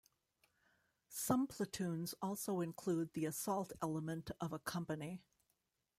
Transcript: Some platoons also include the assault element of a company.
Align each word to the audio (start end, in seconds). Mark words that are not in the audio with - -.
Some 1.09 1.45
platoons 1.45 2.15
also 2.23 2.59
include 2.61 3.13
the 3.13 3.27
assault 3.27 3.71
element 3.83 4.31
of 4.41 4.51
a 4.51 4.57
company. 4.57 5.21